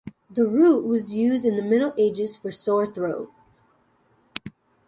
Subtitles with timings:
[0.31, 3.31] The root was used in the Middle Ages for sore throat.